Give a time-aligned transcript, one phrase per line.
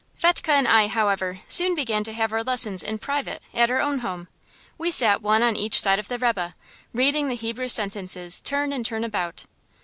[0.15, 3.99] Fetchke and I, however, soon began to have our lessons in private, at our own
[3.99, 4.29] home.
[4.79, 6.55] We sat one on each side of the rebbe,
[6.91, 9.45] reading the Hebrew sentences turn and turn about.